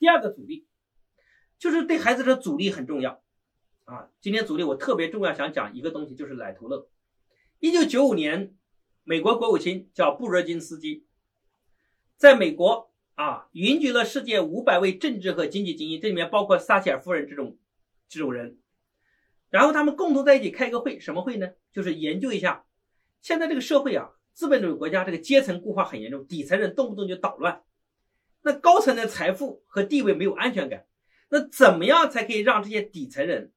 [0.00, 0.66] 第二个阻力
[1.58, 3.22] 就是对孩子的阻力很重要
[3.84, 4.08] 啊。
[4.18, 6.88] 今天阻力我特别重要，想讲一个东西，就是奶头乐。
[7.58, 8.56] 一九九五年，
[9.04, 11.04] 美国国务卿叫布热津斯基，
[12.16, 17.58] 在美国啊，云集了世界五百位政治和经济精英，这里面包括撒切尔夫人这种
[18.08, 18.58] 这种人。
[19.50, 21.50] 然后他们共同在一起开个会，什么会呢？
[21.74, 22.64] 就是研究一下
[23.20, 27.62] 现在这个社会啊，资本主义国家这个阶层固化很严重，底层人动不动就捣乱，
[28.42, 30.86] 那高层的财富和地位没有安全感，
[31.28, 33.52] 那怎么样才可以让这些底层人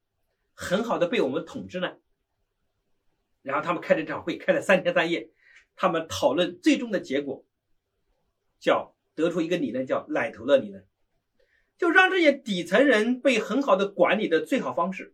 [0.54, 1.98] 很好的被我们统治呢？
[3.42, 5.30] 然后他们开这场会，开了三天三夜，
[5.76, 7.46] 他们讨论最终的结果，
[8.59, 10.86] 叫得出一个理论，叫“奶头乐理论”，
[11.78, 15.14] 就让这些底层人被很好的管理的最好方式，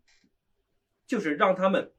[1.08, 1.94] 就是让他们，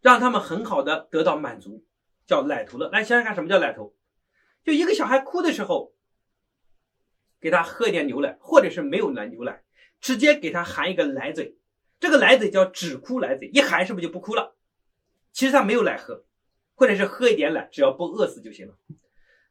[0.00, 1.84] 让他们很好的得到满足，
[2.26, 2.88] 叫“奶头乐”。
[2.90, 3.96] 来想想看，什么叫奶头？
[4.64, 5.94] 就一个小孩哭的时候，
[7.40, 9.62] 给他喝一点牛奶，或者是没有奶牛奶，
[10.00, 11.56] 直接给他含一个奶嘴，
[12.00, 14.54] 这个奶嘴叫只哭奶嘴，一含是不是就不哭了？
[15.32, 16.24] 其实他没有奶喝，
[16.74, 18.74] 或者是喝一点奶，只要不饿死就行了。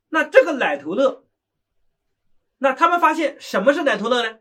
[0.09, 1.25] 那这个奶头乐，
[2.57, 4.39] 那他们发现什么是奶头乐呢？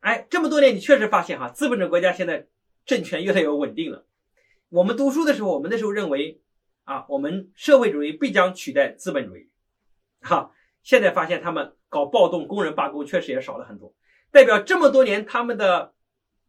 [0.00, 2.46] 哎，这么多年你确实发现哈，资本主义国家现在
[2.86, 4.06] 政权越来越稳定了。
[4.70, 6.40] 我们读书的时候，我们那时候认为
[6.84, 9.50] 啊，我们社会主义必将取代资本主义，
[10.20, 13.94] 哈，现在发现他们搞暴动、工人罢工确实也少了很多，
[14.30, 15.92] 代表这么多年他们的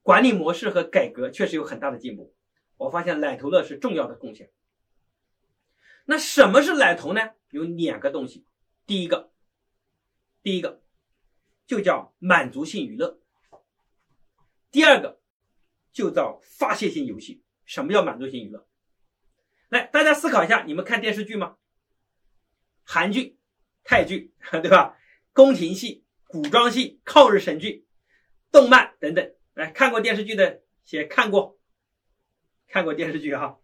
[0.04, 2.34] 管理模式和改革确实有很大的进步。
[2.78, 4.50] 我发现奶头乐是重要的贡献。
[6.06, 7.22] 那什么是奶头呢？
[7.50, 8.46] 有两个东西。
[8.86, 9.32] 第一个，
[10.42, 10.82] 第一个
[11.68, 13.20] 就叫满足性娱乐；
[14.72, 15.20] 第二个
[15.92, 17.44] 就叫发泄性游戏。
[17.66, 18.68] 什么叫满足性娱乐？
[19.70, 21.58] 来，大家思考一下，你们看电视剧吗？
[22.84, 23.38] 韩剧、
[23.84, 24.98] 泰剧，对吧？
[25.34, 27.86] 宫廷戏、古装戏、抗日神剧、
[28.52, 29.34] 动漫等等。
[29.54, 31.60] 来看过电视剧的，写看过。
[32.68, 33.60] 看过电视剧哈，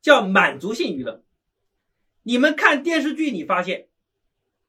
[0.00, 1.24] 叫满足性娱乐。
[2.22, 3.88] 你们看电视剧，你发现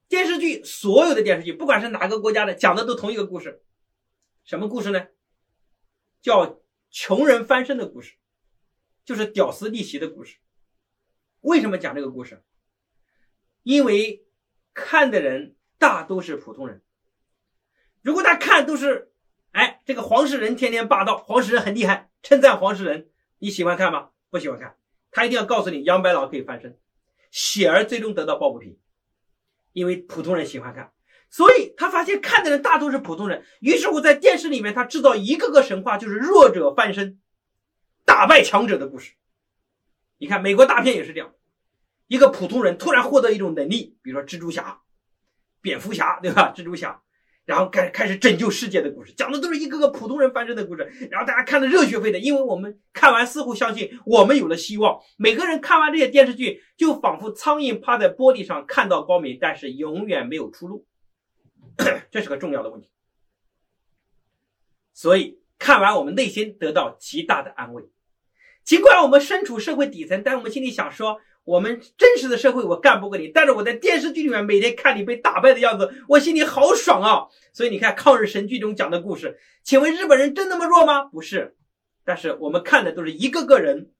[0.07, 3.63] 电视剧所有的电视剧，不管是哪个国家的，讲的都同一个故事。
[4.43, 5.07] 什么故事呢？
[6.21, 6.61] 叫
[6.91, 8.17] 穷人翻身的故事，
[9.03, 10.37] 就是屌丝逆袭的故事。
[11.39, 12.43] 为什么讲这个故事？
[13.63, 14.25] 因为
[14.73, 16.81] 看的人大都是普通人。
[18.01, 19.09] 如果他看都是。
[19.53, 24.11] 哎，这个黄世仁天天霸道，黄世仁很厉害，称赞黄世仁，你喜欢看吗？
[24.29, 24.77] 不喜欢看，
[25.11, 26.79] 他一定要告诉你杨白劳可以翻身，
[27.31, 28.79] 喜儿最终得到抱不平，
[29.73, 30.93] 因为普通人喜欢看，
[31.29, 37.19] 所以他发现看的人大都是普通人，于是乎在电视里面他制造一个个神话，就是弱者翻身，
[38.05, 39.15] 打败强者的故事。
[40.17, 41.33] 你看美国大片也是这样，
[42.11, 44.81] 一个普通人突然获得一种能力，比如说蜘蛛侠、
[45.61, 46.53] 蝙蝠侠，对吧？
[46.53, 47.01] 蜘蛛侠。
[47.45, 54.99] 然后开开始拯救世界的故事，讲的都是一个个普通人翻身的故事，然后大家看的热血沸腾，因为我们看完似乎相信我们有了希望。
[55.15, 60.85] 每个人看完这些电视剧，就仿佛苍蝇趴在玻璃上看到光明，但是永远没有出路，
[62.11, 62.89] 这是个重要的问题。
[64.93, 67.89] 所以看完我们内心得到极大的安慰，
[68.65, 71.21] 尽管我们身处社会底层，但我们心里想说。
[71.43, 77.27] 我们真实的社会我干不过你，但是我在电视剧里面每天看你被打败的样子，我心里好爽啊！
[77.51, 81.03] 所以你看抗日神剧中讲的故事，请问日本人真那么弱吗？
[81.05, 81.55] 不是，
[82.05, 83.91] 但是我们看的都是一个个人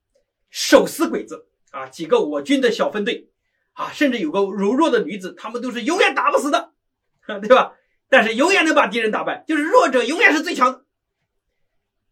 [0.49, 3.29] 手撕鬼子啊，几个我军的小分队
[3.73, 6.73] 啊，甚至有个柔弱的女子，他们都是永远打不死的，
[7.25, 7.73] 对吧？
[8.07, 10.85] 但是永远能把敌人打败，就是弱者永远是最强的。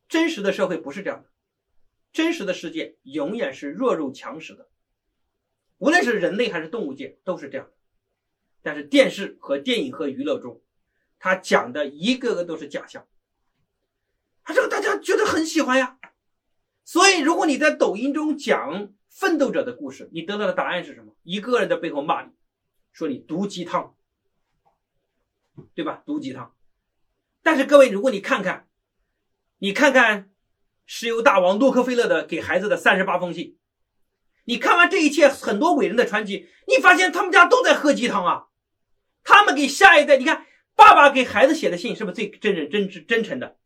[0.08, 1.30] 真实的社会不是这样的，
[2.12, 4.68] 真实的世界永远是弱肉强食的。
[5.80, 7.70] 无论是人类还是动物界都是这样，
[8.62, 10.62] 但是电视和电影和娱乐中，
[11.18, 13.08] 他讲的一个个都是假象，
[14.44, 15.98] 他这个大家觉得很喜欢呀。
[16.84, 21.16] 所以，如果你在抖音中讲奋斗者的故事，你得到的答案是什么？
[21.24, 22.32] 一个人在背后骂你，
[22.92, 23.96] 说你毒鸡汤，
[25.74, 26.04] 对吧？
[26.06, 26.56] 毒鸡汤。
[27.42, 28.68] 但是各位，如果你看看，
[29.60, 30.32] 你看看
[30.86, 33.58] 石油大王洛克菲勒的给孩子的三十八封信。
[34.50, 38.48] 你看完这一切很多伟人的传奇，你发现他们家都在喝鸡汤啊！
[39.24, 43.60] 他们给下一代，你看爸爸给孩子写的信是不是最真真真真真诚的？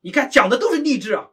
[0.00, 1.28] 你看讲的都是励志啊，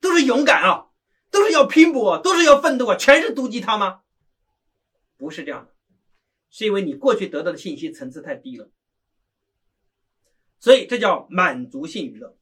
[0.00, 0.90] 都是勇敢啊，
[1.32, 4.02] 都是要拼搏，都是要奋斗啊，全是毒鸡汤吗？
[5.16, 5.74] 不是这样的，
[6.50, 8.70] 是因为你过去得到的信息层次太低了，
[10.60, 12.38] 所以这叫满足性娱乐，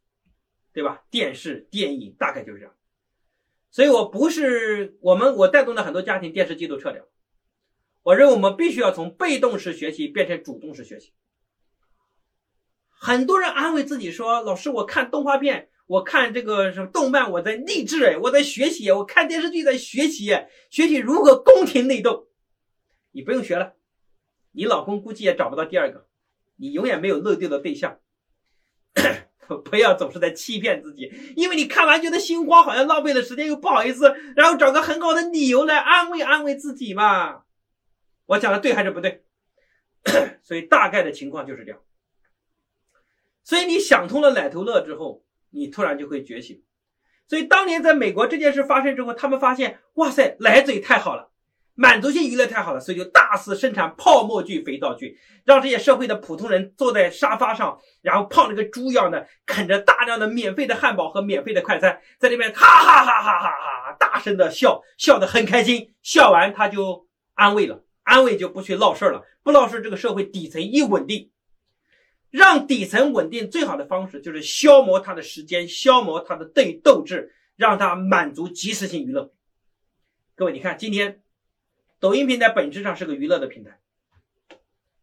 [0.75, 1.03] 对吧？
[1.11, 2.75] 电视、电影大概就是这样。
[3.73, 7.03] 所以，我不是我们我带动的很多家庭电视机都撤掉，
[8.03, 11.15] 我认为我们必须要从被动式学习变成主动式学习。
[12.91, 20.27] 很多人安慰自己说：“老师，我看动画片，我看这个什么动漫，我在励志，哎，我在学习，我看电视剧在学习，
[20.69, 22.29] 学习如何宫廷内斗。”
[23.11, 23.75] 你不用学了，
[24.53, 26.07] 你老公估计也找不到第二个，
[26.57, 27.99] 你永远没有漏掉的对象。
[29.65, 37.43] 不要总是在欺骗自己，因为你看完觉得心慌，好像浪费了时间，又不好意思，然后找个很好的理由来安慰安慰自己嘛。
[38.27, 39.25] 我讲的对还是不对？
[40.43, 41.81] 所以大概的情况就是这样。
[43.45, 46.63] 所以你想通了奶头乐之后，你突然就会觉醒。
[47.27, 51.32] 所以当年在美国这件事发生之后，他们发现，哇塞，奶嘴太好了。
[51.75, 65.95] 满足性娱乐太好了，所以就大肆生产泡沫剧、肥皂剧，让这些社会的普通人坐在沙发上，然后胖的跟猪一样的啃着大量的免费的汉堡和免费的快餐，在那边哈哈哈哈哈哈大声的笑，笑得很开心。
[66.03, 71.31] 笑完他就安慰了，安慰就不去闹事了，不闹事，这个社会底层一稳定。
[72.31, 79.33] 让底层稳定最好的方式就是消磨他的时间，消磨他的对斗志，让他满足即时性娱乐。
[80.37, 81.21] 各位，你看今天。
[82.03, 83.79] 抖音平台本质上是个娱乐的平台，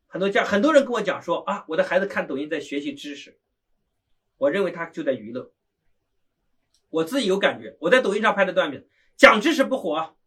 [0.05, 3.39] 很多家很多人跟我讲说啊，我的孩子看抖音在学习知识，
[4.35, 5.53] 我认为他就在娱乐。
[6.89, 10.17] 我自己有感觉，我在抖音上拍的段子讲知识不火，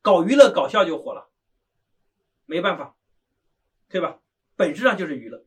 [0.00, 1.28] 搞娱乐搞笑就火了，
[2.46, 2.94] 没办法，
[3.88, 4.20] 对吧？
[4.54, 5.44] 本质上就是娱乐。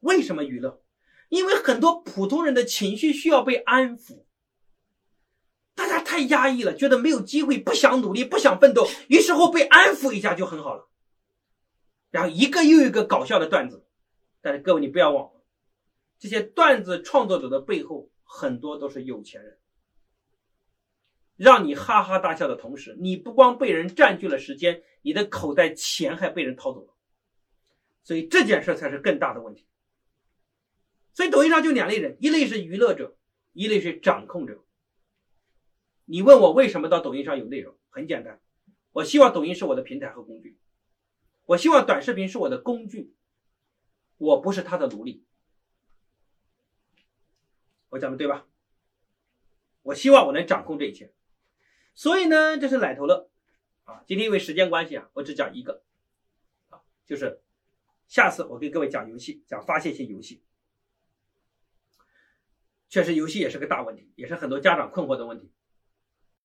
[0.00, 0.82] 为什么娱乐？
[1.28, 4.24] 因为很多普通人的情绪需要被安抚。
[6.10, 10.88] 太压抑了，觉得没有机会，不想努力，不想奋斗，于是乎被安抚一下就很好了。
[12.10, 13.84] 然后一个又一个搞笑的段子，
[14.40, 15.40] 但是各位你不要忘了，
[16.18, 19.56] 这些段子创作者的背后很多都是有钱人，
[21.36, 26.92] 让你哈哈大笑的同时，你不光被人占据了时间，你的口袋钱还被人掏走了，
[28.02, 29.64] 所以这件事才是更大的问题。
[31.12, 33.16] 所以抖音上就两类人，一类是娱乐者，
[33.52, 34.58] 一类是掌控者。
[36.10, 37.78] 你问我为什么到抖音上有内容？
[37.88, 38.40] 很简单，
[38.90, 40.58] 我希望抖音是我的平台和工具，
[41.46, 43.14] 我希望短视频是我的工具，
[44.16, 45.24] 我不是他的奴隶。
[47.90, 48.44] 我讲的对吧？
[49.82, 51.12] 我希望我能掌控这一切，
[51.94, 53.30] 所以呢，这是奶头乐
[53.84, 54.02] 啊。
[54.04, 55.84] 今天因为时间关系啊，我只讲一个
[56.70, 57.40] 啊，就是
[58.08, 60.42] 下次我给各位讲游戏，讲发泄性游戏。
[62.88, 65.52] 确实，游戏也是个大问题，也是很多家长困惑的问题。